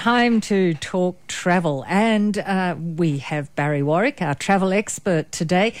time 0.00 0.40
to 0.40 0.72
talk 0.72 1.14
travel, 1.26 1.84
and 1.86 2.38
uh, 2.38 2.74
we 2.96 3.18
have 3.18 3.54
Barry 3.54 3.82
Warwick, 3.82 4.22
our 4.22 4.34
travel 4.34 4.72
expert 4.72 5.30
today. 5.30 5.74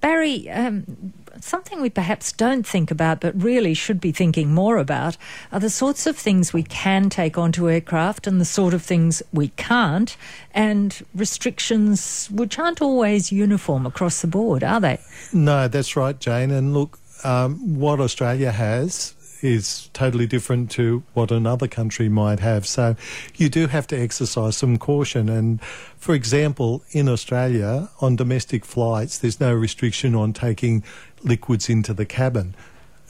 Barry, 0.00 0.48
um, 0.48 1.12
something 1.42 1.82
we 1.82 1.90
perhaps 1.90 2.32
don't 2.32 2.66
think 2.66 2.90
about 2.90 3.20
but 3.20 3.34
really 3.42 3.74
should 3.74 4.00
be 4.00 4.12
thinking 4.12 4.54
more 4.54 4.78
about 4.78 5.18
are 5.52 5.60
the 5.60 5.68
sorts 5.68 6.06
of 6.06 6.16
things 6.16 6.54
we 6.54 6.62
can 6.62 7.10
take 7.10 7.36
onto 7.36 7.68
aircraft 7.68 8.26
and 8.26 8.40
the 8.40 8.46
sort 8.46 8.72
of 8.72 8.80
things 8.80 9.22
we 9.30 9.48
can't, 9.58 10.16
and 10.54 11.04
restrictions 11.14 12.28
which 12.32 12.58
aren't 12.58 12.80
always 12.80 13.30
uniform 13.30 13.84
across 13.84 14.22
the 14.22 14.26
board, 14.26 14.64
are 14.64 14.80
they? 14.80 14.98
No, 15.34 15.68
that's 15.68 15.96
right, 15.96 16.18
Jane. 16.18 16.50
And 16.50 16.72
look, 16.72 16.98
um, 17.24 17.78
what 17.78 18.00
Australia 18.00 18.52
has 18.52 19.15
is 19.42 19.90
totally 19.92 20.26
different 20.26 20.70
to 20.72 21.02
what 21.14 21.30
another 21.30 21.68
country 21.68 22.08
might 22.08 22.40
have. 22.40 22.66
So 22.66 22.96
you 23.36 23.48
do 23.48 23.66
have 23.66 23.86
to 23.88 23.98
exercise 23.98 24.56
some 24.56 24.76
caution. 24.78 25.28
And 25.28 25.62
for 25.62 26.14
example, 26.14 26.82
in 26.90 27.08
Australia, 27.08 27.88
on 28.00 28.16
domestic 28.16 28.64
flights, 28.64 29.18
there's 29.18 29.40
no 29.40 29.52
restriction 29.52 30.14
on 30.14 30.32
taking 30.32 30.82
liquids 31.22 31.68
into 31.68 31.92
the 31.94 32.06
cabin. 32.06 32.54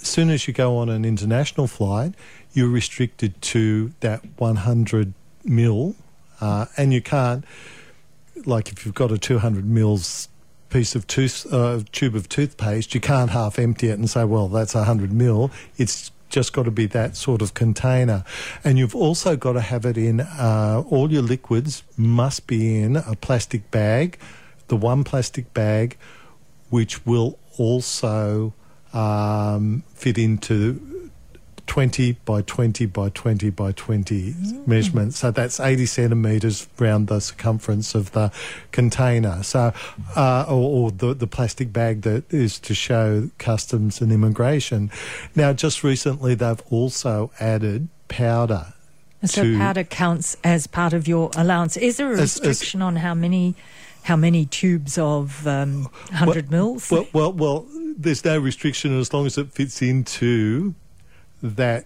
As 0.01 0.09
soon 0.09 0.31
as 0.31 0.47
you 0.47 0.55
go 0.55 0.77
on 0.77 0.89
an 0.89 1.05
international 1.05 1.67
flight, 1.67 2.15
you're 2.53 2.69
restricted 2.69 3.41
to 3.43 3.93
that 4.01 4.23
100 4.39 5.15
mil, 5.45 5.95
uh, 6.41 6.67
and 6.77 6.93
you 6.93 7.01
can't, 7.01 7.45
like 8.45 8.71
if 8.71 8.85
you've 8.85 8.95
got 8.95 9.11
a 9.11 9.19
200 9.19 9.65
mils 9.65 10.29
piece 10.69 10.95
of 10.95 11.07
tooth, 11.07 11.47
uh, 11.53 11.81
tube 11.93 12.15
of 12.15 12.29
toothpaste, 12.29 12.95
you 12.95 13.01
can't 13.01 13.31
half 13.31 13.59
empty 13.59 13.89
it 13.89 13.99
and 13.99 14.11
say, 14.11 14.25
well, 14.25 14.49
that's 14.49 14.75
100 14.75 15.13
mil. 15.13 15.51
It's 15.77 16.11
just 16.29 16.53
got 16.53 16.65
to 16.65 16.71
be 16.71 16.87
that 16.87 17.17
sort 17.17 17.43
of 17.43 17.55
container. 17.55 18.25
And 18.65 18.79
you've 18.79 18.97
also 18.97 19.37
got 19.37 19.53
to 19.53 19.61
have 19.61 19.85
it 19.85 19.97
in, 19.97 20.21
uh, 20.21 20.83
all 20.89 21.13
your 21.13 21.23
liquids 21.23 21.83
must 21.97 22.47
be 22.47 22.81
in 22.81 22.97
a 22.97 23.17
plastic 23.17 23.71
bag, 23.71 24.19
the 24.69 24.77
one 24.77 25.05
plastic 25.05 25.53
bag, 25.55 25.97
which 26.71 27.07
will 27.07 27.39
also 27.59 28.53
um, 28.93 29.83
fit 29.95 30.19
into 30.19 30.96
20 31.67 32.13
by 32.25 32.43
20 32.43 32.87
by 32.87 33.09
20 33.11 33.51
by 33.51 33.73
20 33.73 34.33
mm. 34.33 34.67
measurement. 34.67 35.15
So 35.15 35.31
that's 35.31 35.61
80 35.61 35.87
centimetres 35.87 36.69
round 36.79 37.09
the 37.09 37.21
circumference 37.21 37.95
of 37.95 38.13
the 38.13 38.33
container. 38.73 39.43
So, 39.43 39.73
uh, 40.17 40.47
or, 40.49 40.87
or 40.87 40.91
the, 40.91 41.15
the 41.15 41.27
plastic 41.27 41.73
bag 41.73 42.03
that 42.03 42.33
is 42.33 42.59
to 42.61 42.75
show 42.75 43.31
customs 43.39 44.01
and 44.01 44.13
immigration. 44.13 44.91
Now, 45.35 45.53
just 45.53 45.83
recently, 45.85 46.35
they've 46.35 46.63
also 46.71 47.31
added 47.41 47.89
powder. 48.09 48.73
So 49.25 49.57
powder 49.57 49.83
counts 49.83 50.37
as 50.45 50.67
part 50.67 50.93
of 50.93 51.09
your 51.09 51.31
allowance. 51.37 51.77
Is 51.77 51.97
there 51.97 52.13
a 52.13 52.17
restriction 52.17 52.81
as, 52.81 52.87
on 52.87 52.97
how 52.97 53.15
many? 53.15 53.55
How 54.03 54.15
many 54.15 54.47
tubes 54.47 54.99
of 54.99 55.45
um, 55.49 55.91
100 56.11 56.49
well, 56.49 56.75
mils? 56.77 56.91
Well, 56.93 57.09
well, 57.13 57.33
well, 57.33 57.67
there's 57.99 58.25
no 58.25 58.39
restriction 58.39 58.97
as 58.97 59.13
long 59.13 59.27
as 59.27 59.37
it 59.37 59.53
fits 59.53 59.83
into 59.83 60.77
that 61.43 61.85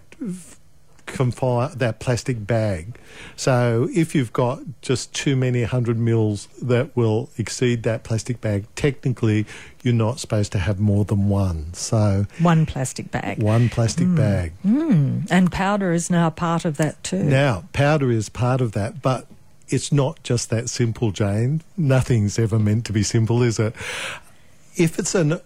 confine 1.05 1.77
that 1.77 1.99
plastic 1.99 2.45
bag. 2.47 2.97
So 3.35 3.89
if 3.93 4.15
you've 4.15 4.33
got 4.33 4.61
just 4.81 5.13
too 5.13 5.35
many 5.35 5.63
hundred 5.63 5.97
mils 5.97 6.47
that 6.61 6.95
will 6.95 7.29
exceed 7.37 7.83
that 7.83 8.03
plastic 8.03 8.41
bag, 8.41 8.65
technically 8.75 9.45
you're 9.83 9.93
not 9.93 10.19
supposed 10.19 10.51
to 10.53 10.59
have 10.59 10.79
more 10.79 11.05
than 11.05 11.29
one. 11.29 11.73
So 11.73 12.25
one 12.39 12.65
plastic 12.65 13.11
bag. 13.11 13.41
One 13.41 13.69
plastic 13.69 14.07
mm. 14.07 14.15
bag. 14.15 14.53
Mm. 14.65 15.27
And 15.29 15.51
powder 15.51 15.91
is 15.91 16.09
now 16.09 16.29
part 16.29 16.65
of 16.65 16.77
that 16.77 17.03
too. 17.03 17.23
Now 17.23 17.65
powder 17.73 18.11
is 18.11 18.29
part 18.29 18.61
of 18.61 18.71
that, 18.73 19.01
but 19.01 19.27
it's 19.67 19.91
not 19.91 20.21
just 20.23 20.49
that 20.49 20.69
simple, 20.69 21.11
Jane. 21.11 21.61
Nothing's 21.77 22.37
ever 22.37 22.59
meant 22.59 22.85
to 22.85 22.93
be 22.93 23.03
simple, 23.03 23.41
is 23.41 23.59
it? 23.59 23.73
If 24.75 24.99
it's 24.99 25.15
an 25.15 25.39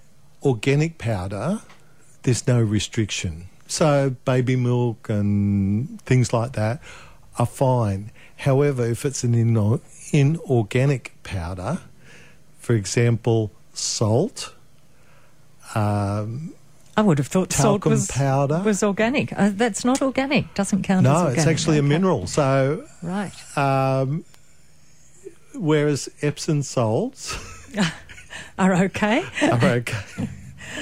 organic 0.43 0.97
powder, 0.97 1.61
there's 2.23 2.47
no 2.47 2.59
restriction. 2.61 3.47
So 3.67 4.15
baby 4.25 4.55
milk 4.55 5.09
and 5.09 5.99
things 6.01 6.33
like 6.33 6.53
that 6.53 6.81
are 7.37 7.45
fine. 7.45 8.11
However, 8.37 8.85
if 8.85 9.05
it's 9.05 9.23
an 9.23 9.33
inorganic 10.13 11.13
powder, 11.23 11.79
for 12.59 12.73
example, 12.73 13.51
salt, 13.73 14.53
um, 15.73 16.53
I 16.97 17.01
would 17.01 17.17
have 17.17 17.27
thought 17.27 17.51
salt 17.51 17.85
was, 17.85 18.07
powder. 18.07 18.61
was 18.63 18.81
organic. 18.81 19.33
Uh, 19.33 19.51
that's 19.53 19.83
not 19.83 20.01
organic. 20.01 20.53
Doesn't 20.53 20.83
count 20.83 21.03
no, 21.03 21.11
as 21.11 21.17
organic. 21.17 21.37
it's 21.37 21.47
actually 21.47 21.77
okay. 21.77 21.85
a 21.85 21.89
mineral. 21.89 22.27
So 22.27 22.85
right. 23.01 23.57
Um, 23.57 24.23
whereas 25.53 26.09
Epsom 26.21 26.61
salts 26.63 27.35
are 28.57 28.75
okay. 28.75 29.25
are 29.41 29.63
okay. 29.65 30.29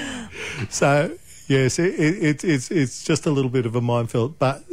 so 0.68 1.16
Yes, 1.46 1.78
it, 1.78 1.94
it, 1.98 2.44
it's 2.44 2.70
it's 2.70 3.04
just 3.04 3.26
a 3.26 3.30
little 3.30 3.50
bit 3.50 3.66
of 3.66 3.76
a 3.76 3.80
minefield, 3.80 4.38
but 4.38 4.64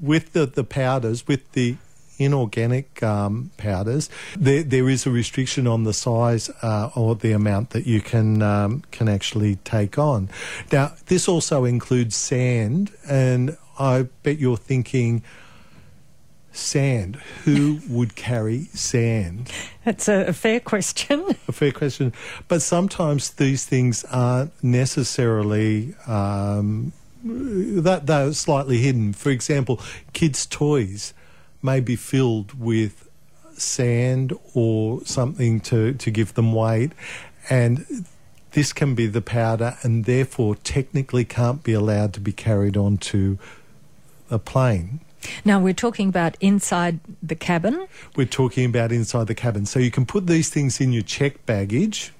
with 0.00 0.32
the, 0.32 0.46
the 0.46 0.64
powders, 0.64 1.26
with 1.26 1.52
the 1.52 1.76
inorganic 2.18 3.02
um, 3.02 3.50
powders, 3.56 4.10
there 4.36 4.64
there 4.64 4.88
is 4.88 5.06
a 5.06 5.10
restriction 5.10 5.66
on 5.66 5.84
the 5.84 5.92
size 5.92 6.50
uh, 6.62 6.90
or 6.96 7.14
the 7.14 7.32
amount 7.32 7.70
that 7.70 7.86
you 7.86 8.00
can 8.00 8.42
um, 8.42 8.82
can 8.90 9.08
actually 9.08 9.56
take 9.56 9.98
on. 9.98 10.28
Now, 10.72 10.94
this 11.06 11.28
also 11.28 11.64
includes 11.64 12.16
sand, 12.16 12.92
and 13.08 13.56
I 13.78 14.08
bet 14.22 14.38
you're 14.38 14.56
thinking 14.56 15.22
sand. 16.56 17.16
Who 17.44 17.80
would 17.88 18.16
carry 18.16 18.64
sand? 18.74 19.50
That's 19.84 20.08
a, 20.08 20.26
a, 20.26 20.32
fair 20.32 20.60
question. 20.60 21.24
A 21.48 21.52
fair 21.52 21.72
question. 21.72 22.12
But 22.48 22.62
sometimes 22.62 23.30
these 23.30 23.64
things 23.64 24.04
aren't 24.04 24.52
necessarily. 24.62 25.94
Um, 26.06 26.92
that 27.28 28.06
they're 28.06 28.32
slightly 28.32 28.78
hidden. 28.78 29.12
For 29.12 29.30
example, 29.30 29.80
kids' 30.12 30.46
toys 30.46 31.12
may 31.62 31.80
be 31.80 31.96
filled 31.96 32.58
with 32.58 33.08
sand 33.54 34.32
or 34.54 35.04
something 35.04 35.60
to, 35.60 35.94
to 35.94 36.10
give 36.10 36.34
them 36.34 36.52
weight, 36.52 36.92
and 37.48 38.06
this 38.52 38.72
can 38.72 38.94
be 38.94 39.06
the 39.06 39.20
powder, 39.20 39.76
and 39.82 40.04
therefore 40.04 40.56
technically 40.56 41.24
can't 41.24 41.62
be 41.62 41.72
allowed 41.72 42.12
to 42.14 42.20
be 42.20 42.32
carried 42.32 42.76
onto 42.76 43.38
a 44.30 44.38
plane. 44.38 45.00
Now, 45.44 45.60
we're 45.60 45.74
talking 45.74 46.08
about 46.08 46.36
inside 46.40 47.00
the 47.22 47.34
cabin. 47.34 47.86
We're 48.14 48.26
talking 48.26 48.66
about 48.66 48.92
inside 48.92 49.26
the 49.26 49.34
cabin. 49.34 49.66
So 49.66 49.78
you 49.78 49.90
can 49.90 50.06
put 50.06 50.26
these 50.26 50.48
things 50.48 50.80
in 50.80 50.92
your 50.92 51.02
checked 51.02 51.46
baggage, 51.46 52.12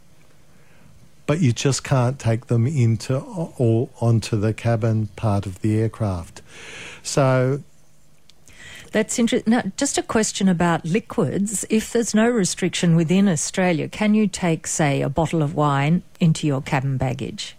but 1.27 1.41
you 1.41 1.53
just 1.53 1.85
can't 1.85 2.19
take 2.19 2.47
them 2.47 2.67
into 2.67 3.17
or 3.17 3.89
onto 4.01 4.37
the 4.37 4.55
cabin 4.55 5.09
part 5.17 5.47
of 5.47 5.61
the 5.61 5.79
aircraft. 5.79 6.43
So 7.03 7.63
that's 8.93 9.19
interesting. 9.19 9.51
Now, 9.51 9.63
just 9.77 9.99
a 9.99 10.03
question 10.03 10.49
about 10.49 10.85
liquids. 10.85 11.65
If 11.69 11.93
there's 11.93 12.15
no 12.15 12.29
restriction 12.29 12.97
within 12.97 13.29
Australia, 13.29 13.89
can 13.89 14.15
you 14.15 14.27
take, 14.27 14.67
say, 14.67 15.03
a 15.03 15.09
bottle 15.09 15.43
of 15.43 15.55
wine 15.55 16.03
into 16.21 16.47
your 16.47 16.63
cabin 16.63 16.97
baggage? 16.97 17.57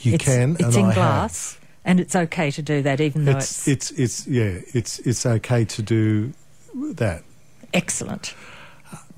You 0.00 0.14
it's, 0.14 0.24
can. 0.24 0.56
It's 0.58 0.76
in 0.76 0.86
I 0.86 0.94
glass. 0.94 1.52
Have. 1.54 1.59
And 1.84 1.98
it's 1.98 2.14
okay 2.14 2.50
to 2.50 2.62
do 2.62 2.82
that, 2.82 3.00
even 3.00 3.24
though 3.24 3.38
it's 3.38 3.66
it's 3.66 3.90
it's, 3.92 4.26
it's 4.26 4.28
yeah, 4.28 4.60
it's 4.74 4.98
it's 5.00 5.24
okay 5.24 5.64
to 5.64 5.82
do 5.82 6.32
that. 6.74 7.22
Excellent. 7.72 8.34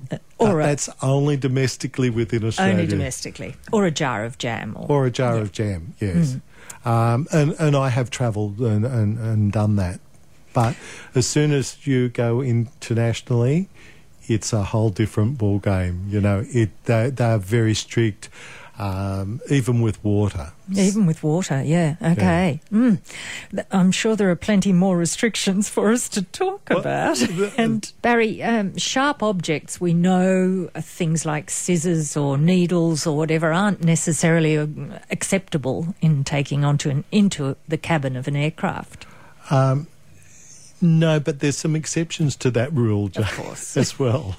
Uh, 0.09 0.17
or 0.37 0.61
uh, 0.61 0.67
that's 0.67 0.89
only 1.01 1.35
domestically 1.35 2.09
within 2.09 2.45
Australia. 2.45 2.73
Only 2.73 2.87
domestically, 2.87 3.55
or 3.71 3.85
a 3.85 3.91
jar 3.91 4.23
of 4.23 4.37
jam, 4.37 4.75
or, 4.77 4.89
or 4.89 5.05
a 5.07 5.11
jar 5.11 5.35
yeah. 5.35 5.41
of 5.41 5.51
jam. 5.51 5.93
Yes, 5.99 6.37
mm. 6.85 6.89
um, 6.89 7.27
and 7.33 7.53
and 7.59 7.75
I 7.75 7.89
have 7.89 8.09
travelled 8.09 8.59
and, 8.59 8.85
and, 8.85 9.17
and 9.17 9.51
done 9.51 9.75
that. 9.75 9.99
But 10.53 10.75
as 11.15 11.27
soon 11.27 11.51
as 11.51 11.85
you 11.85 12.09
go 12.09 12.41
internationally, 12.41 13.67
it's 14.27 14.53
a 14.53 14.63
whole 14.63 14.89
different 14.89 15.37
ball 15.37 15.59
game. 15.59 16.05
You 16.09 16.21
know, 16.21 16.45
it 16.47 16.69
they, 16.85 17.09
they 17.09 17.25
are 17.25 17.39
very 17.39 17.73
strict 17.73 18.29
um, 18.79 19.39
even 19.49 19.81
with 19.81 20.03
water. 20.03 20.51
Even 20.75 21.05
with 21.05 21.21
water, 21.21 21.61
yeah. 21.63 21.95
Okay. 22.01 22.59
Yeah. 22.71 22.77
Mm. 22.77 23.65
I'm 23.71 23.91
sure 23.91 24.15
there 24.15 24.31
are 24.31 24.35
plenty 24.35 24.73
more 24.73 24.97
restrictions 24.97 25.69
for 25.69 25.91
us 25.91 26.09
to 26.09 26.23
talk 26.23 26.61
well, 26.69 26.79
about. 26.79 27.21
and 27.57 27.91
Barry, 28.01 28.41
um, 28.41 28.75
sharp 28.77 29.21
objects 29.21 29.79
we 29.79 29.93
know 29.93 30.69
things 30.75 31.25
like 31.25 31.51
scissors 31.51 32.17
or 32.17 32.37
needles 32.37 33.05
or 33.05 33.15
whatever 33.15 33.53
aren't 33.53 33.83
necessarily 33.83 34.57
uh, 34.57 34.67
acceptable 35.11 35.93
in 36.01 36.23
taking 36.23 36.65
onto 36.65 36.89
an, 36.89 37.03
into 37.11 37.55
the 37.67 37.77
cabin 37.77 38.15
of 38.15 38.27
an 38.27 38.35
aircraft. 38.35 39.05
Um, 39.51 39.87
No, 40.83 41.17
but 41.17 41.39
there's 41.39 41.57
some 41.57 41.77
exceptions 41.77 42.35
to 42.35 42.51
that 42.51 42.73
rule, 42.73 43.09
course. 43.09 43.77
as 43.77 43.97
well. 43.97 44.35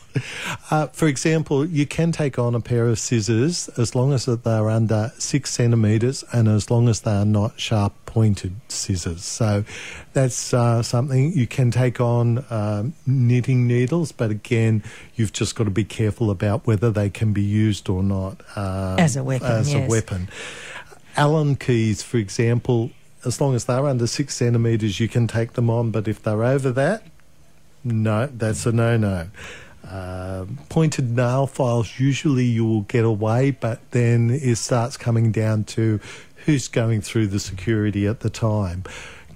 Uh, 0.70 0.88
for 0.88 1.08
example, 1.08 1.64
you 1.64 1.86
can 1.86 2.12
take 2.12 2.38
on 2.38 2.54
a 2.54 2.60
pair 2.60 2.86
of 2.86 2.98
scissors 2.98 3.70
as 3.78 3.94
long 3.94 4.12
as 4.12 4.26
they're 4.26 4.68
under 4.68 5.10
six 5.18 5.52
centimetres 5.52 6.22
and 6.34 6.46
as 6.46 6.70
long 6.70 6.90
as 6.90 7.00
they 7.00 7.12
are 7.12 7.24
not 7.24 7.58
sharp 7.58 7.94
pointed 8.04 8.56
scissors. 8.68 9.24
So 9.24 9.64
that's 10.12 10.52
uh, 10.52 10.82
something 10.82 11.32
you 11.32 11.46
can 11.46 11.70
take 11.70 11.98
on 11.98 12.44
um, 12.50 12.92
knitting 13.06 13.66
needles, 13.66 14.12
but 14.12 14.30
again, 14.30 14.82
you've 15.14 15.32
just 15.32 15.56
got 15.56 15.64
to 15.64 15.70
be 15.70 15.84
careful 15.84 16.30
about 16.30 16.66
whether 16.66 16.90
they 16.90 17.08
can 17.08 17.32
be 17.32 17.40
used 17.42 17.88
or 17.88 18.02
not 18.02 18.42
um, 18.54 18.98
As 18.98 19.16
a 19.16 19.24
weapon, 19.24 19.50
As 19.50 19.72
yes. 19.72 19.86
a 19.86 19.90
weapon. 19.90 20.28
Allen 21.16 21.56
keys, 21.56 22.02
for 22.02 22.18
example, 22.18 22.90
as 23.24 23.40
long 23.40 23.54
as 23.54 23.64
they're 23.64 23.86
under 23.86 24.06
six 24.06 24.34
centimetres, 24.36 25.00
you 25.00 25.08
can 25.08 25.26
take 25.26 25.54
them 25.54 25.70
on, 25.70 25.90
but 25.90 26.08
if 26.08 26.22
they're 26.22 26.44
over 26.44 26.70
that, 26.72 27.04
no, 27.82 28.26
that's 28.26 28.66
a 28.66 28.72
no 28.72 28.96
no. 28.96 29.28
Uh, 29.86 30.46
pointed 30.70 31.14
nail 31.14 31.46
files, 31.46 32.00
usually 32.00 32.44
you 32.44 32.64
will 32.64 32.82
get 32.82 33.04
away, 33.04 33.50
but 33.50 33.78
then 33.90 34.30
it 34.30 34.56
starts 34.56 34.96
coming 34.96 35.30
down 35.30 35.64
to 35.64 36.00
who's 36.46 36.68
going 36.68 37.02
through 37.02 37.26
the 37.26 37.40
security 37.40 38.06
at 38.06 38.20
the 38.20 38.30
time. 38.30 38.84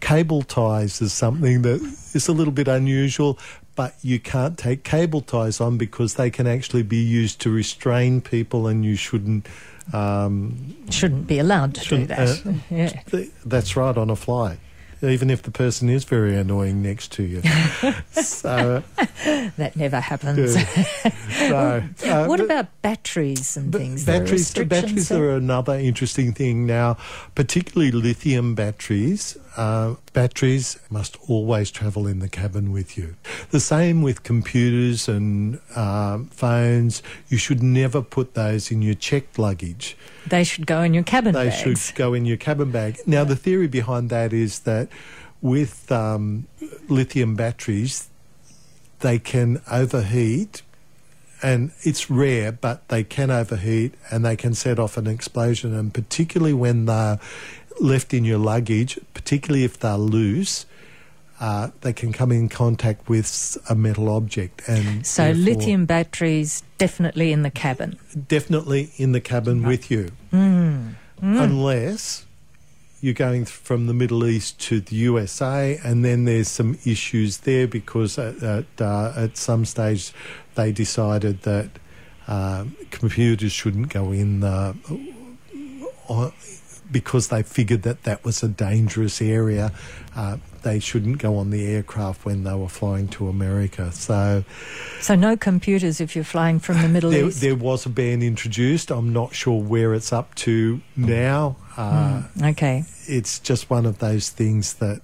Cable 0.00 0.42
ties 0.42 1.02
is 1.02 1.12
something 1.12 1.62
that 1.62 1.80
is 2.14 2.28
a 2.28 2.32
little 2.32 2.52
bit 2.52 2.68
unusual, 2.68 3.38
but 3.78 3.94
you 4.02 4.18
can't 4.18 4.58
take 4.58 4.82
cable 4.82 5.20
ties 5.20 5.60
on 5.60 5.78
because 5.78 6.14
they 6.14 6.30
can 6.30 6.48
actually 6.48 6.82
be 6.82 6.96
used 6.96 7.40
to 7.42 7.48
restrain 7.48 8.20
people, 8.20 8.66
and 8.66 8.84
you 8.84 8.96
shouldn't. 8.96 9.46
Um, 9.92 10.74
Shouldn't 10.90 11.28
be 11.28 11.38
allowed 11.38 11.76
to 11.76 11.88
do 11.88 12.06
that. 12.06 12.44
uh, 12.44 12.52
yeah. 12.74 12.88
th- 12.88 13.30
that's 13.46 13.76
right 13.76 13.96
on 13.96 14.10
a 14.10 14.16
flight, 14.16 14.58
even 15.00 15.30
if 15.30 15.42
the 15.42 15.52
person 15.52 15.88
is 15.88 16.02
very 16.02 16.36
annoying 16.36 16.82
next 16.82 17.12
to 17.12 17.22
you. 17.22 17.40
so, 18.10 18.82
That 19.56 19.76
never 19.76 20.00
happens. 20.00 20.54
so 21.38 21.82
uh, 22.04 22.26
what 22.26 22.40
about 22.40 22.66
batteries 22.82 23.56
and 23.56 23.72
things? 23.72 24.04
Batteries, 24.04 24.52
batteries 24.52 25.12
are 25.12 25.30
another 25.30 25.74
interesting 25.78 26.32
thing 26.32 26.66
now, 26.66 26.96
particularly 27.36 27.92
lithium 27.92 28.56
batteries. 28.56 29.36
Uh, 29.56 29.94
batteries 30.18 30.76
must 30.90 31.16
always 31.28 31.70
travel 31.70 32.08
in 32.08 32.18
the 32.18 32.28
cabin 32.28 32.72
with 32.72 32.98
you. 32.98 33.14
The 33.50 33.60
same 33.60 34.02
with 34.02 34.24
computers 34.24 35.06
and 35.06 35.60
um, 35.76 36.26
phones. 36.26 37.04
You 37.28 37.38
should 37.38 37.62
never 37.62 38.02
put 38.02 38.34
those 38.34 38.72
in 38.72 38.82
your 38.82 38.96
checked 38.96 39.38
luggage. 39.38 39.96
They 40.26 40.42
should 40.42 40.66
go 40.66 40.82
in 40.82 40.92
your 40.92 41.04
cabin 41.04 41.34
They 41.34 41.50
bags. 41.50 41.84
should 41.84 41.94
go 41.94 42.14
in 42.14 42.24
your 42.24 42.36
cabin 42.36 42.72
bag. 42.72 42.98
Now, 43.06 43.22
the 43.22 43.36
theory 43.36 43.68
behind 43.68 44.10
that 44.10 44.32
is 44.32 44.58
that 44.70 44.88
with 45.40 45.92
um, 45.92 46.48
lithium 46.88 47.36
batteries, 47.36 48.08
they 48.98 49.20
can 49.20 49.62
overheat, 49.70 50.62
and 51.44 51.70
it's 51.82 52.10
rare, 52.10 52.50
but 52.50 52.88
they 52.88 53.04
can 53.04 53.30
overheat 53.30 53.94
and 54.10 54.24
they 54.24 54.34
can 54.34 54.52
set 54.54 54.80
off 54.80 54.96
an 54.96 55.06
explosion. 55.06 55.72
And 55.76 55.94
particularly 55.94 56.54
when 56.54 56.86
they're 56.86 57.20
left 57.80 58.12
in 58.14 58.24
your 58.24 58.38
luggage, 58.38 58.98
particularly 59.14 59.64
if 59.64 59.78
they're 59.78 59.96
loose, 59.96 60.66
uh, 61.40 61.68
they 61.82 61.92
can 61.92 62.12
come 62.12 62.32
in 62.32 62.48
contact 62.48 63.08
with 63.08 63.56
a 63.70 63.74
metal 63.74 64.08
object. 64.08 64.62
And 64.68 65.06
So 65.06 65.30
lithium 65.30 65.86
batteries 65.86 66.62
definitely 66.78 67.30
in 67.32 67.42
the 67.42 67.50
cabin. 67.50 67.96
definitely 68.28 68.90
in 68.96 69.12
the 69.12 69.20
cabin 69.20 69.62
with 69.62 69.90
you, 69.90 70.10
Mm. 70.32 70.94
unless 71.22 72.24
you're 73.00 73.14
going 73.14 73.44
from 73.44 73.86
the 73.86 73.94
Middle 73.94 74.26
East 74.26 74.58
to 74.60 74.80
the 74.80 74.96
USA, 74.96 75.78
and 75.84 76.04
then 76.04 76.24
there's 76.24 76.48
some 76.48 76.76
issues 76.84 77.38
there 77.38 77.68
because 77.68 78.18
at 78.18 78.42
at, 78.42 78.64
uh, 78.80 79.12
at 79.16 79.36
some 79.36 79.64
stage 79.64 80.12
they 80.56 80.72
decided 80.72 81.42
that 81.42 81.70
um, 82.26 82.76
computers 82.90 83.52
shouldn't 83.52 83.88
go 83.88 84.10
in 84.12 84.40
the. 84.40 84.74
Because 86.90 87.28
they 87.28 87.42
figured 87.42 87.82
that 87.82 88.04
that 88.04 88.24
was 88.24 88.42
a 88.42 88.48
dangerous 88.48 89.20
area, 89.20 89.72
uh, 90.16 90.38
they 90.62 90.78
shouldn't 90.80 91.18
go 91.18 91.36
on 91.36 91.50
the 91.50 91.66
aircraft 91.66 92.24
when 92.24 92.44
they 92.44 92.54
were 92.54 92.68
flying 92.68 93.08
to 93.08 93.28
America. 93.28 93.92
So, 93.92 94.44
So 95.00 95.14
no 95.14 95.36
computers 95.36 96.00
if 96.00 96.14
you're 96.16 96.24
flying 96.24 96.58
from 96.58 96.80
the 96.82 96.88
Middle 96.88 97.10
there, 97.16 97.26
East. 97.26 97.40
there 97.40 97.54
was 97.54 97.86
a 97.86 97.90
ban 97.90 98.22
introduced. 98.22 98.90
I'm 98.90 99.12
not 99.12 99.34
sure 99.34 99.60
where 99.62 99.94
it's 99.94 100.12
up 100.12 100.34
to 100.36 100.80
now. 100.96 101.56
Uh, 101.76 102.22
okay. 102.42 102.84
It's 103.06 103.38
just 103.38 103.68
one 103.70 103.86
of 103.86 103.98
those 103.98 104.30
things 104.30 104.74
that 104.74 105.00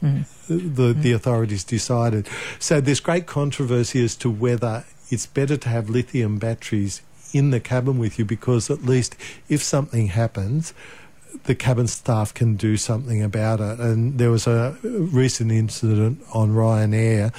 Mm. 0.00 0.24
the 0.46 0.92
the 0.92 1.10
authorities 1.10 1.64
decided. 1.64 2.28
So 2.60 2.80
there's 2.80 3.00
great 3.00 3.26
controversy 3.26 4.04
as 4.04 4.14
to 4.18 4.30
whether 4.30 4.84
it's 5.10 5.26
better 5.26 5.56
to 5.56 5.68
have 5.68 5.90
lithium 5.90 6.38
batteries 6.38 7.02
in 7.32 7.50
the 7.50 7.58
cabin 7.58 7.98
with 7.98 8.16
you 8.16 8.24
because 8.24 8.70
at 8.70 8.84
least 8.84 9.16
if 9.48 9.60
something 9.60 10.06
happens, 10.06 10.72
the 11.44 11.54
cabin 11.54 11.86
staff 11.86 12.32
can 12.34 12.56
do 12.56 12.76
something 12.76 13.22
about 13.22 13.60
it. 13.60 13.78
And 13.80 14.18
there 14.18 14.30
was 14.30 14.46
a 14.46 14.76
recent 14.82 15.50
incident 15.52 16.20
on 16.32 16.50
Ryanair 16.50 17.34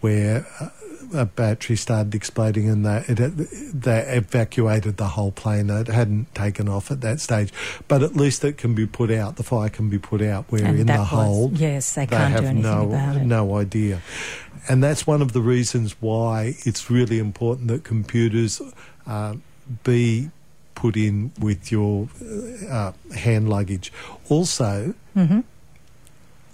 where 0.00 0.46
uh, 0.60 0.68
a 1.14 1.26
battery 1.26 1.76
started 1.76 2.14
exploding 2.14 2.68
and 2.70 2.86
they, 2.86 3.04
it, 3.06 3.16
they 3.16 4.00
evacuated 4.16 4.96
the 4.96 5.08
whole 5.08 5.30
plane. 5.30 5.68
It 5.68 5.86
hadn't 5.88 6.34
taken 6.34 6.68
off 6.68 6.90
at 6.90 7.02
that 7.02 7.20
stage, 7.20 7.52
but 7.86 8.02
at 8.02 8.16
least 8.16 8.44
it 8.44 8.56
can 8.56 8.74
be 8.74 8.86
put 8.86 9.10
out. 9.10 9.36
The 9.36 9.42
fire 9.42 9.68
can 9.68 9.90
be 9.90 9.98
put 9.98 10.22
out. 10.22 10.46
Where 10.50 10.64
And 10.64 10.80
in 10.80 10.86
the 10.86 10.94
was- 10.94 11.08
hold, 11.08 11.58
yes, 11.58 11.94
they 11.94 12.06
they 12.06 12.16
can't 12.16 12.36
do 12.36 12.46
anything 12.46 12.62
no 12.62 12.86
about 12.88 13.16
it. 13.16 13.24
no 13.24 13.56
idea. 13.58 14.00
And 14.68 14.82
that's 14.82 15.06
one 15.06 15.20
of 15.20 15.32
the 15.32 15.40
reasons 15.42 15.96
why 16.00 16.54
it's 16.64 16.88
really 16.90 17.18
important 17.18 17.68
that 17.68 17.84
computers 17.84 18.62
uh, 19.06 19.34
be 19.84 20.30
put 20.74 20.96
in 20.96 21.32
with 21.38 21.70
your 21.72 22.08
uh, 22.70 22.92
hand 23.14 23.48
luggage. 23.48 23.92
Also, 24.28 24.94
hmm 25.14 25.40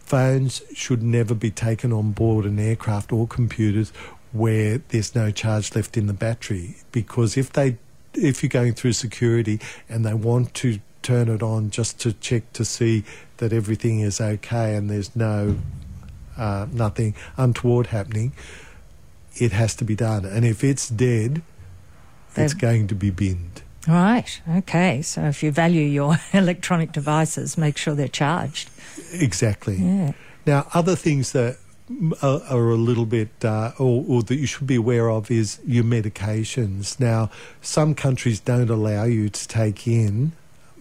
phones 0.04 0.62
should 0.74 1.02
never 1.02 1.34
be 1.34 1.50
taken 1.50 1.92
on 1.92 2.12
board 2.12 2.46
an 2.46 2.58
aircraft 2.58 3.12
or 3.12 3.26
computers 3.26 3.90
where 4.32 4.78
there's 4.88 5.14
no 5.14 5.30
charge 5.30 5.74
left 5.74 5.98
in 5.98 6.06
the 6.06 6.14
battery. 6.14 6.76
Because 6.92 7.36
if 7.36 7.52
they 7.52 7.76
if 8.14 8.42
you're 8.42 8.48
going 8.48 8.72
through 8.72 8.94
security 8.94 9.60
and 9.88 10.04
they 10.06 10.14
want 10.14 10.54
to 10.54 10.80
turn 11.02 11.28
it 11.28 11.42
on 11.42 11.70
just 11.70 12.00
to 12.00 12.12
check 12.14 12.50
to 12.54 12.64
see 12.64 13.04
that 13.36 13.52
everything 13.52 14.00
is 14.00 14.18
okay 14.20 14.74
and 14.76 14.88
there's 14.90 15.14
no 15.14 15.56
uh, 16.38 16.66
nothing 16.72 17.14
untoward 17.36 17.88
happening 17.88 18.32
it 19.36 19.52
has 19.52 19.74
to 19.76 19.84
be 19.84 19.94
done. 19.94 20.24
And 20.24 20.44
if 20.44 20.64
it's 20.64 20.88
dead 20.88 21.42
it's 22.34 22.54
They've- 22.54 22.60
going 22.60 22.86
to 22.88 22.94
be 22.94 23.10
binned 23.10 23.62
Right. 23.86 24.40
Okay. 24.56 25.02
So 25.02 25.22
if 25.24 25.42
you 25.42 25.50
value 25.50 25.82
your 25.82 26.16
electronic 26.32 26.92
devices, 26.92 27.56
make 27.56 27.76
sure 27.76 27.94
they're 27.94 28.08
charged. 28.08 28.70
exactly 29.12 29.76
Yeah. 29.76 30.12
Now, 30.46 30.66
other 30.72 30.96
things 30.96 31.32
that 31.32 31.58
are, 32.22 32.40
are 32.48 32.70
a 32.70 32.76
little 32.76 33.04
bit, 33.04 33.28
uh, 33.44 33.72
or, 33.78 34.04
or 34.08 34.22
that 34.22 34.36
you 34.36 34.46
should 34.46 34.66
be 34.66 34.76
aware 34.76 35.10
of, 35.10 35.30
is 35.30 35.60
your 35.66 35.84
medications. 35.84 36.98
Now, 36.98 37.30
some 37.60 37.94
countries 37.94 38.40
don't 38.40 38.70
allow 38.70 39.04
you 39.04 39.28
to 39.28 39.48
take 39.48 39.86
in 39.86 40.32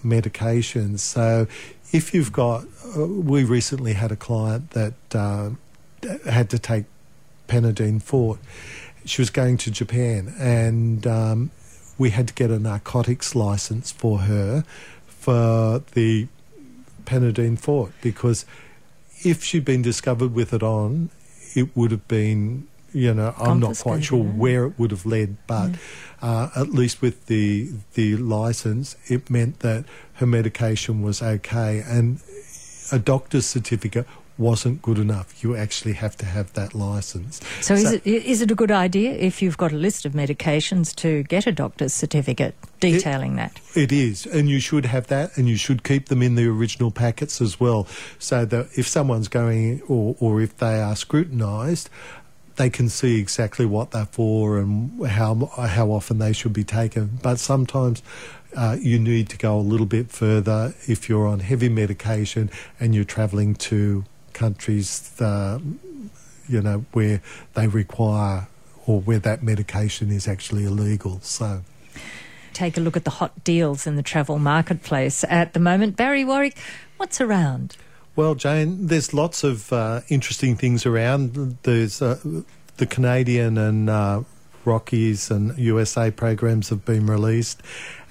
medications. 0.06 1.00
So, 1.00 1.48
if 1.92 2.14
you've 2.14 2.32
got, 2.32 2.66
uh, 2.98 3.08
we 3.08 3.44
recently 3.44 3.94
had 3.94 4.12
a 4.12 4.16
client 4.16 4.72
that 4.72 4.94
uh, 5.14 5.50
had 6.30 6.50
to 6.52 6.60
take 6.60 6.86
Panadeine 7.48 8.02
Forte. 8.02 8.40
She 9.06 9.22
was 9.22 9.30
going 9.30 9.58
to 9.58 9.72
Japan, 9.72 10.34
and 10.38 11.08
um, 11.08 11.52
we 11.98 12.12
had 12.12 12.28
to 12.28 12.34
get 12.34 12.52
a 12.52 12.60
narcotics 12.60 13.36
license 13.36 13.92
for 13.92 14.20
her 14.20 14.64
for 15.08 15.84
the 15.94 16.28
Panadeine 17.06 17.58
Forte 17.58 17.94
because 18.02 18.46
if 19.24 19.44
she'd 19.44 19.66
been 19.66 19.82
discovered 19.82 20.34
with 20.34 20.54
it 20.54 20.62
on, 20.62 21.10
it 21.56 21.76
would 21.76 21.92
have 21.92 22.08
been, 22.08 22.68
you 22.94 23.14
know, 23.14 23.34
I'm 23.38 23.60
not 23.60 23.78
quite 23.80 24.04
sure 24.04 24.24
where 24.24 24.66
it 24.66 24.78
would 24.78 24.92
have 24.92 25.06
led, 25.06 25.38
but 25.48 25.72
uh, 26.22 26.50
at 26.56 26.70
least 26.70 27.02
with 27.02 27.26
the 27.28 27.72
the 27.96 28.16
license, 28.18 28.96
it 29.08 29.30
meant 29.30 29.60
that 29.60 29.86
her 30.16 30.28
medication 30.28 31.02
was 31.02 31.22
okay, 31.22 31.84
and 31.86 32.20
a 32.92 33.00
doctor's 33.00 33.46
certificate 33.46 34.08
wasn't 34.38 34.82
good 34.82 34.98
enough. 34.98 35.44
You 35.44 35.56
actually 35.56 35.94
have 35.94 36.16
to 36.18 36.26
have 36.26 36.54
that 36.54 36.74
license. 36.76 37.40
So, 37.62 37.74
is 37.74 37.84
So- 37.84 37.94
it 37.94 38.06
is 38.06 38.42
it 38.42 38.52
a 38.52 38.56
good 38.56 38.72
idea 38.72 39.12
if 39.14 39.42
you've 39.42 39.58
got 39.58 39.72
a 39.72 39.76
list 39.78 40.06
of 40.06 40.14
medications 40.14 40.94
to 40.96 41.24
get 41.24 41.48
a 41.48 41.52
doctor's 41.52 41.94
certificate 41.94 42.56
detailing 42.80 43.36
that? 43.38 43.60
It 43.76 43.92
is, 43.92 44.26
and 44.26 44.50
you 44.50 44.60
should 44.60 44.86
have 44.86 45.08
that, 45.08 45.38
and 45.38 45.48
you 45.50 45.56
should 45.58 45.84
keep 45.84 46.08
them 46.10 46.22
in 46.22 46.36
the 46.36 46.48
original 46.48 46.92
packets 46.92 47.42
as 47.42 47.60
well, 47.60 47.88
so 48.20 48.46
that 48.46 48.68
if 48.76 48.88
someone's 48.88 49.28
going 49.28 49.82
or 49.88 50.16
or 50.20 50.42
if 50.42 50.58
they 50.58 50.82
are 50.82 50.96
scrutinised, 50.96 51.90
they 52.58 52.70
can 52.70 52.90
see 52.90 53.20
exactly 53.20 53.66
what 53.66 53.92
they're 53.92 54.06
for 54.12 54.58
and 54.58 55.06
how 55.08 55.50
how 55.58 55.90
often 55.92 56.18
they 56.20 56.34
should 56.34 56.54
be 56.54 56.64
taken. 56.64 57.20
But 57.22 57.40
sometimes. 57.40 58.02
Uh, 58.56 58.78
you 58.80 58.98
need 58.98 59.28
to 59.28 59.38
go 59.38 59.58
a 59.58 59.60
little 59.60 59.86
bit 59.86 60.10
further 60.10 60.74
if 60.88 61.10
you're 61.10 61.28
on 61.28 61.42
heavy 61.42 61.68
medication 61.68 62.50
and 62.80 62.96
you're 62.96 63.04
travelling 63.04 63.54
to 63.54 64.06
countries 64.38 65.20
uh, 65.20 65.60
you 66.48 66.62
know, 66.62 66.86
where 66.94 67.22
they 67.54 67.68
require 67.68 68.48
or 68.86 69.02
where 69.02 69.20
that 69.20 69.44
medication 69.44 70.12
is 70.12 70.28
actually 70.28 70.64
illegal. 70.64 71.20
So 71.22 71.64
take 72.54 72.78
a 72.78 72.80
look 72.80 72.96
at 72.98 73.04
the 73.04 73.12
hot 73.12 73.44
deals 73.44 73.86
in 73.86 73.96
the 73.96 74.04
travel 74.04 74.40
marketplace 74.40 75.24
at 75.30 75.54
the 75.54 75.60
moment. 75.60 75.96
Barry 75.96 76.24
Warwick, 76.24 76.58
what's 76.98 77.20
around? 77.22 77.76
Well, 78.16 78.34
Jane, 78.34 78.88
there's 78.88 79.14
lots 79.14 79.44
of 79.44 79.72
uh, 79.72 80.02
interesting 80.10 80.56
things 80.56 80.86
around. 80.86 81.58
There's 81.64 82.02
uh, 82.02 82.18
the 82.78 82.86
Canadian 82.88 83.58
and 83.58 83.90
uh, 83.90 84.24
Rockies 84.66 85.30
and 85.30 85.58
USA 85.58 86.10
programs 86.10 86.70
have 86.70 86.84
been 86.84 87.06
released. 87.06 87.62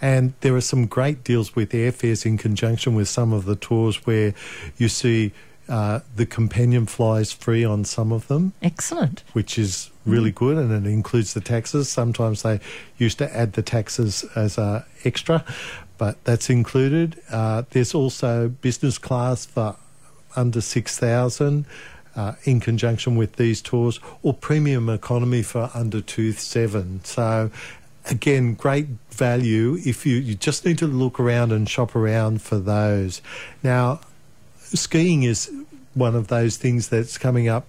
And 0.01 0.35
there 0.43 0.55
are 0.55 0.61
some 0.61 0.87
great 0.87 1.25
deals 1.25 1.57
with 1.57 1.73
airfares 1.73 2.25
in 2.25 2.39
conjunction 2.39 2.95
with 2.95 3.09
some 3.09 3.33
of 3.33 3.47
the 3.47 3.57
tours 3.57 4.07
where 4.07 4.33
you 4.77 4.89
see 4.89 5.33
uh, 5.69 6.01
the 6.15 6.27
companion 6.27 6.87
flies 6.87 7.33
free 7.33 7.65
on 7.65 7.85
some 7.85 8.13
of 8.13 8.29
them. 8.29 8.53
Excellent. 8.63 9.25
Which 9.33 9.59
is 9.59 9.91
really 10.05 10.33
mm. 10.33 10.37
good, 10.37 10.59
and 10.59 10.87
it 10.87 10.89
includes 10.89 11.35
the 11.35 11.41
taxes. 11.41 11.89
Sometimes 11.89 12.43
they 12.43 12.61
used 12.99 13.19
to 13.19 13.37
add 13.37 13.55
the 13.55 13.63
taxes 13.63 14.25
as 14.35 14.59
a 14.59 14.85
extra, 15.05 15.45
but 15.99 16.23
that's 16.25 16.49
included. 16.51 17.21
Uh, 17.31 17.63
there's 17.71 17.95
also 17.95 18.49
business 18.49 18.99
class 18.99 19.47
for 19.47 19.77
under 20.35 20.61
six 20.61 20.99
thousand. 20.99 21.67
Uh, 22.15 22.35
in 22.45 22.61
conjunction 22.61 23.15
with 23.15 23.37
these 23.37 23.61
tours, 23.61 24.01
or 24.23 24.33
premium 24.33 24.89
economy 24.89 25.43
for 25.43 25.71
under 25.75 26.01
two 26.01 26.33
seven. 26.33 27.05
So, 27.05 27.51
again, 28.09 28.55
great 28.55 28.87
value 29.11 29.77
if 29.85 30.07
you, 30.07 30.17
you 30.17 30.35
just 30.35 30.65
need 30.65 30.79
to 30.79 30.87
look 30.87 31.21
around 31.21 31.53
and 31.53 31.69
shop 31.69 31.95
around 31.95 32.41
for 32.41 32.59
those. 32.59 33.21
Now, 33.63 34.01
skiing 34.75 35.23
is 35.23 35.51
one 35.95 36.15
of 36.15 36.29
those 36.29 36.57
things 36.57 36.89
that's 36.89 37.19
coming 37.19 37.49
up 37.49 37.67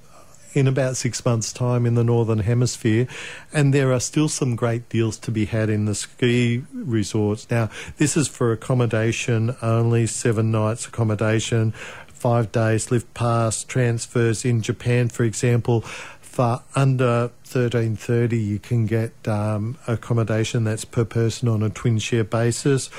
in 0.54 0.68
about 0.68 0.98
six 0.98 1.24
months' 1.24 1.54
time 1.54 1.86
in 1.86 1.94
the 1.94 2.04
Northern 2.04 2.40
Hemisphere, 2.40 3.08
and 3.54 3.74
there 3.74 3.94
are 3.94 4.00
still 4.00 4.28
some 4.28 4.56
great 4.56 4.90
deals 4.90 5.18
to 5.20 5.32
be 5.32 5.46
had 5.46 5.70
in 5.70 5.86
the 5.86 5.94
ski 5.94 6.64
resorts. 6.74 7.48
Now, 7.52 7.70
this 7.98 8.18
is 8.18 8.28
for 8.28 8.52
accommodation 8.52 9.56
only, 9.62 10.08
seven 10.08 10.50
nights 10.50 10.88
accommodation, 10.88 11.74
five 12.08 12.52
days 12.52 12.90
lift 12.90 13.14
pass, 13.14 13.64
transfers 13.64 14.44
in 14.44 14.62
Japan, 14.62 15.10
for 15.10 15.24
example. 15.24 15.82
For 16.22 16.62
under 16.76 17.32
thirteen 17.44 17.96
thirty, 17.96 18.40
you 18.40 18.60
can 18.60 18.86
get 18.86 19.12
um, 19.28 19.78
accommodation 19.88 20.64
that's 20.64 20.86
per 20.86 21.06
person 21.06 21.48
on 21.48 21.62
a 21.62 21.70
twin 21.70 22.00
share 22.00 22.24
basis, 22.24 22.90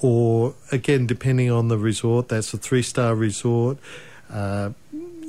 or 0.00 0.54
again, 0.70 1.06
depending 1.06 1.50
on 1.50 1.68
the 1.68 1.78
resort, 1.78 2.28
that's 2.28 2.52
a 2.52 2.58
three 2.58 2.82
star 2.82 3.14
resort. 3.14 3.78
Uh, 4.30 4.70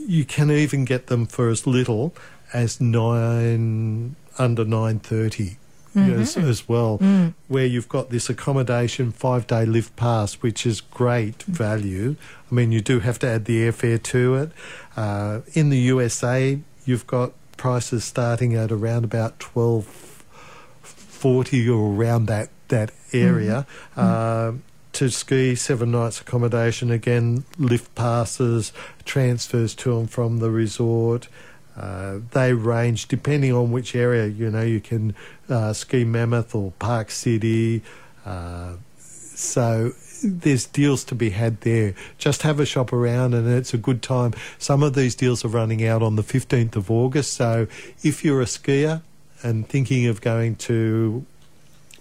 you 0.07 0.25
can 0.25 0.49
even 0.51 0.85
get 0.85 1.07
them 1.07 1.25
for 1.25 1.49
as 1.49 1.67
little 1.67 2.13
as 2.53 2.79
nine 2.81 4.15
under 4.37 4.65
nine 4.65 4.99
thirty. 4.99 5.57
Mm-hmm. 5.95 6.21
As, 6.21 6.37
as, 6.37 6.69
well, 6.69 6.99
mm. 6.99 7.33
where 7.47 7.65
you've 7.65 7.89
got 7.89 8.11
this 8.11 8.29
accommodation 8.29 9.11
five 9.11 9.47
day 9.47 9.65
lift 9.65 9.95
pass, 9.95 10.35
which 10.35 10.63
is 10.63 10.79
great 10.79 11.41
value. 11.43 12.15
I 12.51 12.53
mean, 12.53 12.71
you 12.71 12.81
do 12.81 12.99
have 12.99 13.17
to 13.19 13.27
add 13.27 13.45
the 13.45 13.67
airfare 13.67 14.03
to 14.03 14.35
it. 14.35 14.51
Uh, 14.95 15.39
in 15.53 15.69
the 15.69 15.79
USA, 15.79 16.59
you've 16.85 17.07
got 17.07 17.31
prices 17.55 18.03
starting 18.03 18.53
at 18.53 18.71
around 18.71 19.05
about 19.05 19.39
twelve 19.39 19.85
forty 20.83 21.67
or 21.67 21.95
around 21.95 22.27
that 22.27 22.49
that 22.69 22.91
area. 23.13 23.65
Mm-hmm. 23.95 24.57
Uh, 24.57 24.61
to 24.93 25.11
ski, 25.11 25.53
seven 25.53 25.91
nights 25.91 26.21
accommodation 26.21 26.89
again, 26.89 27.45
lift 27.59 27.93
passes, 27.93 28.73
transfers 29.05 29.75
to 29.75 29.99
and 29.99 30.09
from 30.09 30.39
the 30.39 30.49
resort. 30.49 31.27
Uh, 31.75 32.17
they 32.31 32.53
range 32.53 33.07
depending 33.07 33.53
on 33.53 33.71
which 33.71 33.95
area. 33.95 34.25
You 34.25 34.49
know, 34.49 34.63
you 34.63 34.81
can 34.81 35.13
uh, 35.47 35.73
ski 35.73 36.03
Mammoth 36.03 36.55
or 36.55 36.71
Park 36.79 37.11
City. 37.11 37.83
Uh, 38.25 38.77
so 38.97 39.91
there's 40.23 40.65
deals 40.65 41.03
to 41.05 41.15
be 41.15 41.29
had 41.29 41.61
there. 41.61 41.93
Just 42.17 42.41
have 42.41 42.59
a 42.59 42.65
shop 42.65 42.91
around 42.91 43.35
and 43.35 43.47
it's 43.47 43.75
a 43.75 43.77
good 43.77 44.01
time. 44.01 44.33
Some 44.57 44.81
of 44.81 44.95
these 44.95 45.13
deals 45.13 45.45
are 45.45 45.49
running 45.49 45.85
out 45.85 46.01
on 46.01 46.15
the 46.15 46.23
15th 46.23 46.75
of 46.75 46.89
August. 46.89 47.33
So 47.33 47.67
if 48.01 48.25
you're 48.25 48.41
a 48.41 48.45
skier 48.45 49.03
and 49.43 49.69
thinking 49.69 50.07
of 50.07 50.21
going 50.21 50.55
to 50.55 51.23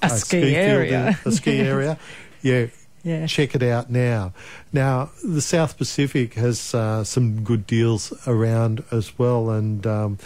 a, 0.02 0.06
a 0.06 0.10
ski, 0.10 0.40
ski 0.40 0.56
area, 0.56 1.18
a 1.24 1.32
ski 1.32 1.58
area, 1.60 1.98
yeah, 2.42 2.66
yeah. 3.02 3.26
check 3.26 3.54
it 3.54 3.62
out 3.62 3.90
now. 3.90 4.32
Now, 4.72 5.10
the 5.24 5.40
South 5.40 5.76
Pacific 5.78 6.34
has 6.34 6.74
uh, 6.74 7.04
some 7.04 7.42
good 7.42 7.66
deals 7.66 8.12
around 8.26 8.84
as 8.90 9.18
well, 9.18 9.50
and 9.50 9.86
um, 9.86 10.18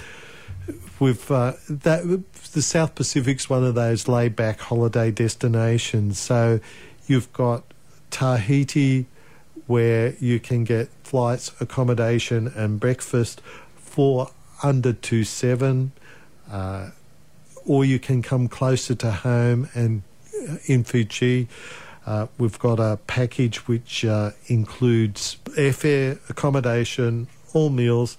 we've 0.98 1.30
uh, 1.30 1.54
that 1.68 2.22
the 2.52 2.62
South 2.62 2.94
Pacific's 2.94 3.48
one 3.48 3.64
of 3.64 3.74
those 3.74 4.08
laid 4.08 4.36
back 4.36 4.60
holiday 4.60 5.10
destinations. 5.10 6.18
So 6.18 6.60
you've 7.06 7.32
got 7.32 7.64
Tahiti, 8.10 9.06
where 9.66 10.14
you 10.20 10.40
can 10.40 10.64
get 10.64 10.88
flights, 11.04 11.52
accommodation, 11.60 12.48
and 12.48 12.80
breakfast 12.80 13.40
for 13.76 14.30
under 14.62 14.92
two 14.92 15.24
seven. 15.24 15.92
Uh, 16.50 16.90
or 17.67 17.85
you 17.85 17.99
can 17.99 18.23
come 18.23 18.49
closer 18.49 18.95
to 18.95 19.11
home 19.11 19.69
and 19.75 20.02
uh, 20.49 20.57
in 20.67 20.85
Fiji. 20.85 21.49
Uh, 22.07 22.26
we've 22.38 22.59
got 22.59 22.81
a 22.81 22.99
package 23.07 23.69
which 23.69 24.05
uh, 24.05 24.31
includes 24.47 25.37
airfare, 25.57 26.19
accommodation, 26.31 27.29
all 27.52 27.71
meals, 27.71 28.17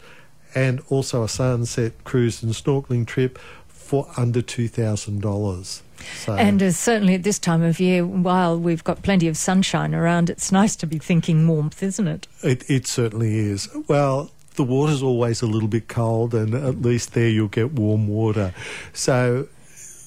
and 0.54 0.82
also 0.90 1.24
a 1.24 1.30
sunset 1.30 1.92
cruise 2.04 2.44
and 2.44 2.54
snorkeling 2.54 3.06
trip 3.08 3.40
for 3.68 4.08
under 4.16 4.42
$2,000. 4.42 5.82
So, 6.16 6.34
and 6.34 6.64
uh, 6.64 6.72
certainly 6.72 7.16
at 7.16 7.24
this 7.24 7.40
time 7.40 7.62
of 7.62 7.80
year, 7.80 8.06
while 8.06 8.58
we've 8.58 8.84
got 8.84 9.04
plenty 9.04 9.28
of 9.28 9.38
sunshine 9.38 9.94
around, 9.94 10.30
it's 10.30 10.52
nice 10.52 10.76
to 10.78 10.88
be 10.88 10.98
thinking 10.98 11.48
warmth, 11.48 11.84
isn't 11.84 12.08
it? 12.08 12.28
It, 12.42 12.70
it 12.70 12.88
certainly 12.88 13.38
is. 13.38 13.70
Well, 13.88 14.32
the 14.62 14.68
water's 14.68 15.02
always 15.02 15.42
a 15.42 15.48
little 15.48 15.68
bit 15.68 15.88
cold, 15.88 16.36
and 16.36 16.54
at 16.54 16.84
least 16.84 17.16
there 17.16 17.28
you'll 17.28 17.48
get 17.48 17.72
warm 17.72 18.08
water. 18.08 18.54
So 18.94 19.48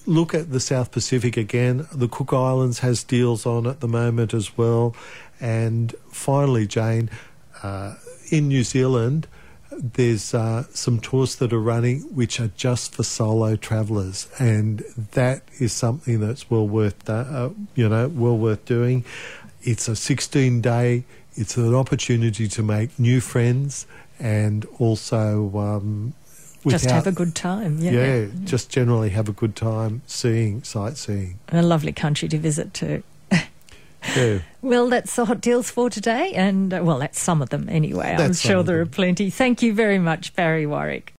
look 0.06 0.32
at 0.32 0.52
the 0.52 0.60
South 0.60 0.92
Pacific 0.92 1.36
again. 1.36 1.88
The 1.92 2.06
Cook 2.06 2.32
Islands 2.32 2.78
has 2.78 3.02
deals 3.02 3.46
on 3.46 3.66
at 3.66 3.80
the 3.80 3.88
moment 3.88 4.32
as 4.32 4.56
well. 4.56 4.94
And 5.40 5.92
finally, 6.08 6.68
Jane, 6.68 7.10
uh, 7.64 7.96
in 8.30 8.46
New 8.46 8.62
Zealand, 8.62 9.26
there's 9.72 10.32
uh, 10.34 10.66
some 10.72 11.00
tours 11.00 11.34
that 11.36 11.52
are 11.52 11.58
running 11.58 12.02
which 12.14 12.38
are 12.38 12.52
just 12.54 12.94
for 12.94 13.02
solo 13.02 13.56
travellers, 13.56 14.28
and 14.38 14.84
that 15.14 15.42
is 15.58 15.72
something 15.72 16.20
that's 16.20 16.48
well 16.48 16.68
worth 16.68 17.10
uh, 17.10 17.50
you 17.74 17.88
know 17.88 18.06
well 18.06 18.38
worth 18.38 18.64
doing. 18.66 19.04
It's 19.64 19.88
a 19.88 19.96
16 19.96 20.60
day. 20.60 21.02
It's 21.34 21.56
an 21.56 21.74
opportunity 21.74 22.46
to 22.46 22.62
make 22.62 22.96
new 22.96 23.20
friends 23.20 23.88
and 24.18 24.64
also 24.78 25.50
um, 25.56 26.14
Without, 26.64 26.80
just 26.80 26.90
have 26.90 27.06
a 27.06 27.12
good 27.12 27.34
time. 27.34 27.78
Yeah. 27.78 27.90
yeah, 27.90 28.26
just 28.44 28.70
generally 28.70 29.10
have 29.10 29.28
a 29.28 29.32
good 29.32 29.54
time 29.54 30.00
seeing, 30.06 30.62
sightseeing. 30.62 31.38
And 31.48 31.60
a 31.60 31.62
lovely 31.62 31.92
country 31.92 32.26
to 32.28 32.38
visit 32.38 32.72
too. 32.72 33.02
yeah. 34.16 34.38
Well, 34.62 34.88
that's 34.88 35.14
the 35.14 35.26
hot 35.26 35.42
deals 35.42 35.70
for 35.70 35.90
today, 35.90 36.32
and 36.32 36.72
uh, 36.72 36.80
well, 36.82 36.98
that's 36.98 37.20
some 37.20 37.42
of 37.42 37.50
them 37.50 37.68
anyway. 37.68 38.14
That's 38.16 38.42
I'm 38.42 38.50
sure 38.50 38.62
there 38.62 38.80
are 38.80 38.86
plenty. 38.86 39.28
Thank 39.28 39.60
you 39.60 39.74
very 39.74 39.98
much, 39.98 40.34
Barry 40.34 40.64
Warwick. 40.64 41.12